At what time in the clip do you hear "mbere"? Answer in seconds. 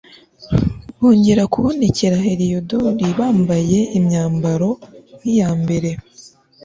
5.61-5.89